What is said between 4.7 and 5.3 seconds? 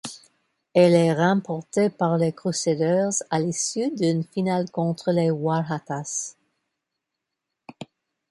contre les